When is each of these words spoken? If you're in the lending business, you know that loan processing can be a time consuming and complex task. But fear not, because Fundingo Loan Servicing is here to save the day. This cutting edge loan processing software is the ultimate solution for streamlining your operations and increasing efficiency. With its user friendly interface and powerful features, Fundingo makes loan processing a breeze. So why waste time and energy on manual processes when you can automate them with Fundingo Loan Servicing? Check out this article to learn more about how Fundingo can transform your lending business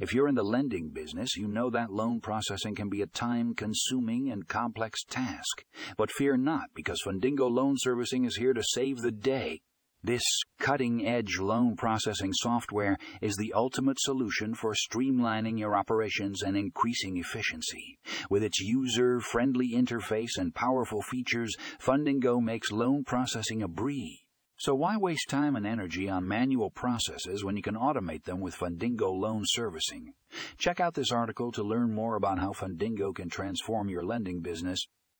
If 0.00 0.12
you're 0.12 0.28
in 0.28 0.34
the 0.34 0.42
lending 0.42 0.90
business, 0.90 1.36
you 1.36 1.46
know 1.46 1.70
that 1.70 1.92
loan 1.92 2.20
processing 2.20 2.74
can 2.74 2.88
be 2.88 3.02
a 3.02 3.06
time 3.06 3.54
consuming 3.54 4.30
and 4.30 4.48
complex 4.48 5.04
task. 5.04 5.64
But 5.96 6.10
fear 6.10 6.36
not, 6.36 6.70
because 6.74 7.02
Fundingo 7.06 7.50
Loan 7.50 7.76
Servicing 7.78 8.24
is 8.24 8.36
here 8.36 8.54
to 8.54 8.62
save 8.62 9.02
the 9.02 9.12
day. 9.12 9.60
This 10.02 10.24
cutting 10.58 11.06
edge 11.06 11.38
loan 11.38 11.76
processing 11.76 12.32
software 12.34 12.98
is 13.22 13.36
the 13.36 13.54
ultimate 13.54 13.98
solution 14.00 14.54
for 14.54 14.74
streamlining 14.74 15.58
your 15.58 15.74
operations 15.74 16.42
and 16.42 16.56
increasing 16.56 17.16
efficiency. 17.16 17.98
With 18.28 18.42
its 18.42 18.60
user 18.60 19.20
friendly 19.20 19.72
interface 19.72 20.36
and 20.36 20.54
powerful 20.54 21.00
features, 21.00 21.54
Fundingo 21.80 22.42
makes 22.42 22.70
loan 22.70 23.04
processing 23.04 23.62
a 23.62 23.68
breeze. 23.68 24.23
So 24.56 24.74
why 24.74 24.96
waste 24.96 25.28
time 25.28 25.56
and 25.56 25.66
energy 25.66 26.08
on 26.08 26.28
manual 26.28 26.70
processes 26.70 27.44
when 27.44 27.56
you 27.56 27.62
can 27.62 27.74
automate 27.74 28.22
them 28.22 28.40
with 28.40 28.54
Fundingo 28.54 29.10
Loan 29.12 29.42
Servicing? 29.44 30.14
Check 30.58 30.78
out 30.78 30.94
this 30.94 31.10
article 31.10 31.50
to 31.52 31.62
learn 31.64 31.92
more 31.92 32.14
about 32.14 32.38
how 32.38 32.52
Fundingo 32.52 33.12
can 33.12 33.28
transform 33.28 33.88
your 33.88 34.04
lending 34.04 34.40
business 34.42 34.86